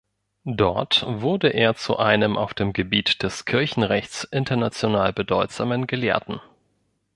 Dort 0.49 1.03
wurde 1.07 1.49
er 1.49 1.75
zu 1.75 1.97
einem 1.99 2.35
auf 2.35 2.55
dem 2.55 2.73
Gebiet 2.73 3.21
des 3.21 3.45
Kirchenrechts 3.45 4.23
international 4.23 5.13
bedeutsamen 5.13 5.85
Gelehrten. 5.85 6.41